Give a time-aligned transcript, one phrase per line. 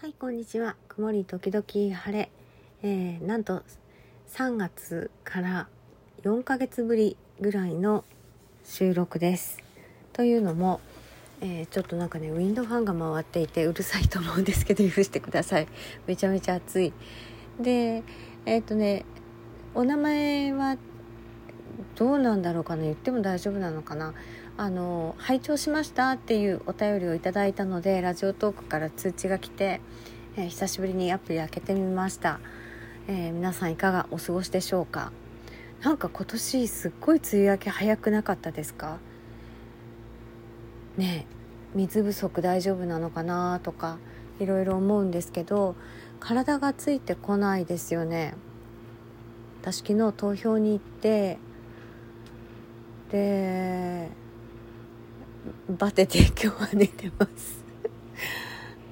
[0.00, 0.76] はい、こんにちは。
[0.88, 1.62] 曇り時々
[1.94, 2.30] 晴れ。
[2.82, 3.62] えー、なんと
[4.30, 5.68] 3月から
[6.22, 8.06] 4ヶ月ぶりぐらいの
[8.64, 9.58] 収録です。
[10.14, 10.80] というのも、
[11.42, 15.68] えーちょっとなんかね、ウィンドファンが回っていてうるさいと思うんですけど、許してください。
[16.06, 16.94] めちゃめちゃ暑い。
[17.60, 18.02] で、
[18.46, 19.04] えっ、とね、
[19.74, 20.78] お名前は
[21.96, 24.14] どうなんだろうかな言っても大丈夫なのかな
[24.62, 29.80] あの拝聴しましたっていうお便りをいただいたのでラジオトークから通知が来て、
[30.36, 32.40] えー久しぶりにアプリ開けてみました、
[33.08, 35.12] えー皆さんいかがお過ごしでしょうか？
[35.80, 38.98] なんか今年すっごい梅雨明け早くなかったですか？
[40.98, 41.34] ねえ
[41.74, 43.96] 水不足大丈夫なのかなとか
[44.40, 45.74] いろいろ思うんですけど
[46.18, 48.34] 体がついてこないですよね。
[49.62, 51.38] 私昨日投票に行って
[53.10, 53.79] で
[55.78, 57.64] バテて今日は寝てます。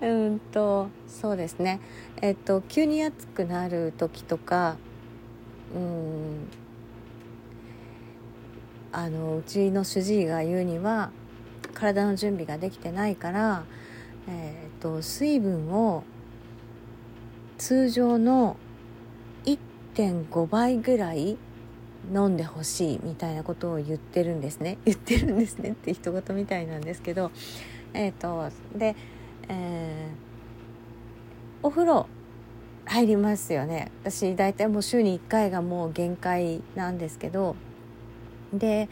[0.00, 1.80] うんとそうですね。
[2.22, 4.76] えっと急に暑くなる時とか
[5.74, 6.48] うん
[8.92, 11.10] あのうちの主治医が言うには
[11.74, 13.64] 体の準備ができてないから、
[14.28, 16.04] えっと水分を
[17.58, 18.56] 通常の
[19.44, 21.38] 1.5倍ぐらい
[22.12, 24.78] 飲んでほしいみたいなことを言ってるんですね。
[24.86, 27.30] 言ってるんですねって一言みたいなんですけど
[27.94, 28.96] えっ、とで、
[29.48, 30.28] えー
[31.60, 32.06] お風呂
[32.86, 33.90] 入りますよね。
[34.04, 37.56] 私大体もう週に1回がもう限界なんですけど
[38.52, 38.88] で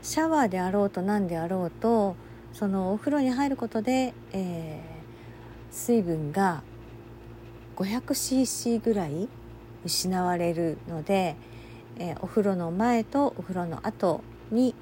[0.00, 2.16] シャワーであろうと何であろうと
[2.54, 5.00] そのお風呂に入ることで、えー
[5.70, 6.62] 水分が
[7.76, 9.28] 500cc ぐらい
[9.84, 11.36] 失われるので、
[11.98, 14.74] えーお風呂の前とお風呂の後に、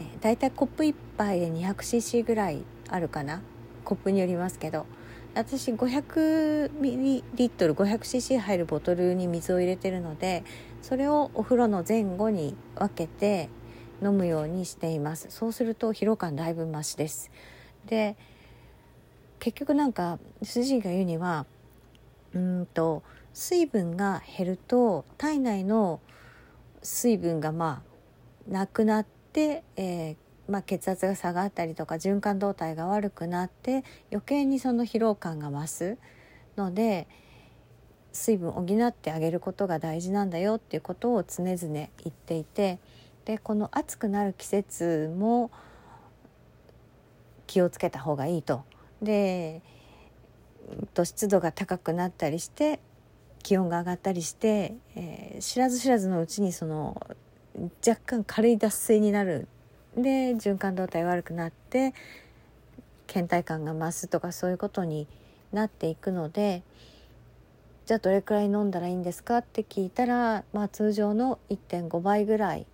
[0.00, 3.40] えー、だいたいコップ1杯で 200cc ぐらいあるかな。
[3.84, 4.86] コップによりますけど。
[5.34, 10.44] 私 500ml500cc 入るボトルに水を入れてるので
[10.82, 13.48] それをお風呂の前後に分けて
[14.02, 15.28] 飲むようにしています。
[15.30, 17.30] そうすると疲労感だいぶ増しです。
[17.86, 18.16] で
[19.38, 21.46] 結局なんか主治医が言うには
[22.34, 23.02] うんと
[23.32, 26.00] 水分が減ると体内の
[26.82, 27.82] 水分がま
[28.48, 30.16] あなくなって、えー
[30.48, 35.98] まあ、血圧が下がったりとか循環動態が悪くなって余計にその疲労感が増す
[36.56, 37.06] ので
[38.12, 42.78] 水分を補ってあげることが大事なんだよっていうことを常々言っていて
[43.24, 45.50] でこの暑くなる季節も
[47.46, 48.64] 気をつけた方がいいと。
[49.00, 49.62] で
[50.78, 52.80] うんと湿度が高くなったりして
[53.42, 57.00] 気温が上がったりして、えー知らず知らずのうちにその
[57.86, 59.48] 若干軽い脱水になる
[59.96, 61.94] で循環動態悪くなって
[63.06, 65.06] 倦怠感が増すとかそういうことに
[65.52, 66.62] なっていくので
[67.84, 72.66] じゃあどれくらい飲んだらいいんですかって聞いたら、まあ、通常の1.5倍ぐらい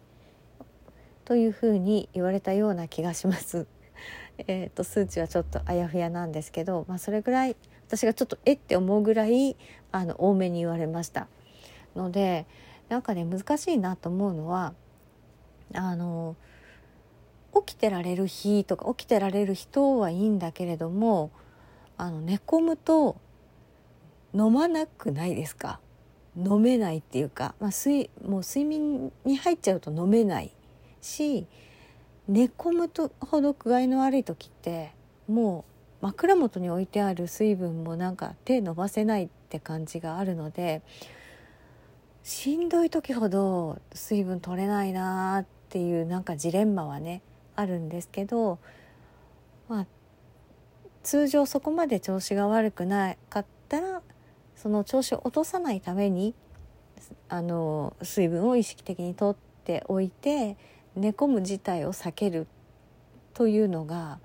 [1.25, 3.67] というふうに言われたような気がします。
[4.47, 7.57] えー、と数値はちょっとあやふやなんですけど、まあ、それぐらい
[7.89, 9.57] 私がちょっとえって思うぐらい
[9.91, 11.27] あの多めに言われました。
[11.97, 12.47] ので
[12.89, 14.75] なんかね難しいなと思うのは
[15.75, 16.37] あの
[17.67, 21.31] 起きてられる日とか起きてられる人はいいんだけれども
[21.97, 23.17] あの寝込むと
[24.35, 25.81] 飲まなくないですか？
[26.37, 30.55] 飲めないっていうか、まあ、睡もう睡眠に入っちゃうと飲めない
[31.01, 31.47] し
[32.29, 34.93] 寝込むとほど具合の悪い時って
[35.27, 40.83] もう枕元に置いてある水分もなんか手伸ばせないって感じがあるので
[42.23, 47.23] しんどい時ほど水分取れないなーっていうなんかジレンマはね
[47.57, 48.59] あるんですけど
[49.69, 49.87] まあ
[51.03, 54.03] 通常そこまで調子が悪くなかったら
[54.57, 56.35] その調子を落とさないために
[57.29, 60.57] あの水分を意識的にとっておいて
[60.97, 62.47] 寝込む事態を避ける
[63.35, 64.19] というのが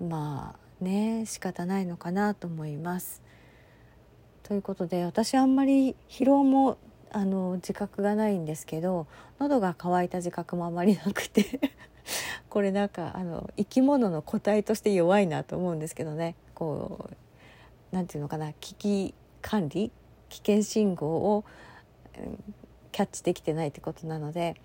[0.00, 3.22] まあね仕方ないのかなと思います。
[4.42, 6.78] ということで私あんまり疲労も
[7.12, 9.06] あの自覚がないんですけど
[9.38, 11.60] 喉が渇いた自覚もあまりなくて
[12.50, 17.10] これなんかあの生き物の個体として弱いなと思うんですけどねこ
[17.92, 19.92] うなんていうのかな危機管理
[20.28, 21.44] 危険信号を、
[22.18, 22.54] うん
[22.92, 24.56] キャッチできてないってことなので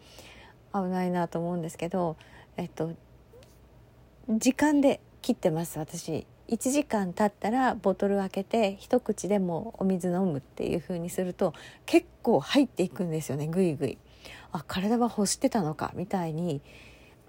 [0.74, 2.18] 危ないなと思うんですけど
[2.58, 2.92] えっと
[4.30, 6.28] 時間で切ってます私。
[6.50, 11.56] 1時間経ったらボトル開けて一口でもお水飲むっていう風にすると
[11.88, 13.98] 結構入っていくんですよねぐいぐい。
[14.52, 16.62] あ体は欲してたのかみたいに、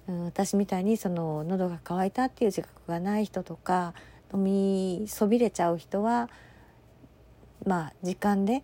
[0.08, 3.94] うん、私みたいにその喉が渇いたっていう自覚がない人とか
[4.34, 6.28] 飲みそびれちゃう人は
[7.64, 8.62] まあ時間で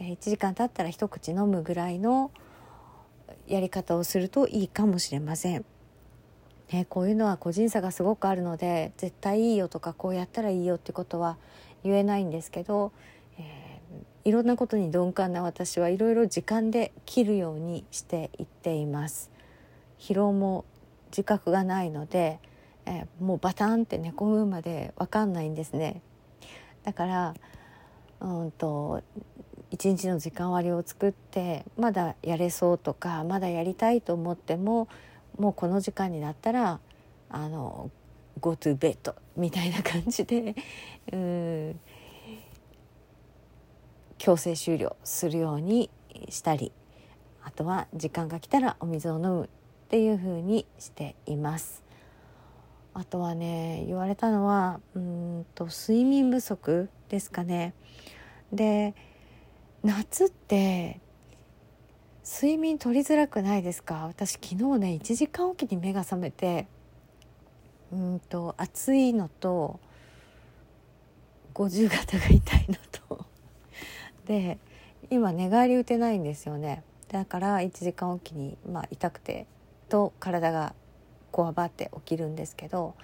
[0.00, 2.30] 1時間経ったら一口飲むぐらいの
[3.46, 5.66] やり方をするといいかもしれません。
[6.72, 11.36] ね、こういうのは個人差がすごくあるので絶対いいよとかこうやったらいいよってことは
[11.84, 12.92] 言えないんですけど、
[13.38, 19.30] えー、いろんなことに鈍感な私はいろいろ時間で切るようにしていっています。
[19.98, 20.64] 疲労も
[21.10, 22.40] 自覚がないので、
[22.86, 26.00] えー、もうバタンって寝込むまで分かんないんですね。
[26.84, 27.34] だから
[28.20, 29.02] うんと
[29.70, 34.88] 一日の時間割を作ってまだやれそうとかまだやりたいと思っても
[35.38, 36.80] もうこの時間になったら
[37.30, 37.90] あの
[38.40, 40.54] Go to bed みたいな感じで
[41.12, 41.80] うん
[44.18, 45.90] 強制終了するように
[46.28, 46.72] したり
[47.42, 49.48] あとは時間が来たらお水を飲むっ
[49.88, 51.82] ていう風にしています。
[52.94, 57.74] あとはね言われたのはうんと睡眠不足ですかね。
[58.52, 58.94] で
[59.82, 61.00] 夏って
[62.24, 64.06] 睡眠取りづらくないですか？
[64.06, 66.66] 私昨日ね1時間おきに目が覚めて
[67.92, 69.80] うんと暑いのと
[71.52, 72.76] 五十肩が痛いの
[73.08, 73.26] と。
[74.26, 74.58] で
[75.10, 76.84] 今寝返り打てないんですよね。
[77.08, 79.46] だから1時間おきに、まあ、痛くて
[79.88, 80.74] と体が
[81.32, 82.94] こわばって起きるんですけど。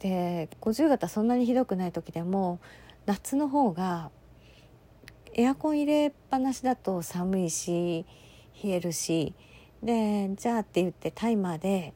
[0.00, 2.58] で五十肩そんなにひどくない時でも
[3.06, 4.10] 夏の方が
[5.38, 8.06] エアコン入れっぱなしだと寒いし
[8.64, 9.34] 冷えるし
[9.82, 11.92] でじゃあって言ってタイマーで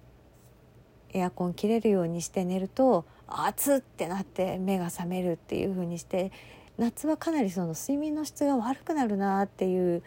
[1.15, 6.33] エアコン切れるようにして寝ると熱ってなって目が覚めるっていう風にして
[6.77, 10.03] 夏はかなりその睡眠の質が悪くなるなっていう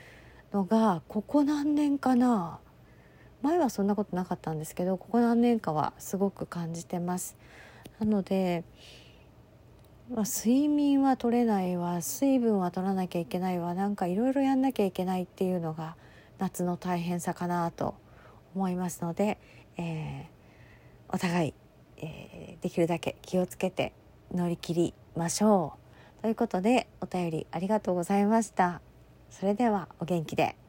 [0.54, 2.60] のがここ何年かな
[3.42, 7.36] 前はそんなことなかったんですけどここ何年かはすごく感じてます。
[8.00, 8.64] なので
[10.10, 15.96] まあ、睡眠は取れないわ水分は取らなきゃいけないわなんかいろいろやんなきゃいけないっていうのが
[16.40, 17.96] 夏の大変さかなと
[18.54, 19.38] 思いますので、
[19.78, 21.54] えー、お互い、
[21.98, 23.94] えー、できるだけ気をつけて
[24.32, 25.74] 乗り切りましょ
[26.20, 26.22] う。
[26.22, 28.82] ということでお便りありがとうございました。
[29.30, 30.63] それではお元気で。